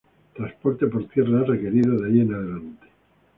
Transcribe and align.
Transporte 0.33 0.87
por 0.87 1.07
tierra 1.09 1.41
es 1.41 1.47
requerido 1.47 1.95
de 1.95 2.09
ahí 2.09 2.21
en 2.21 2.33
adelante. 2.33 2.87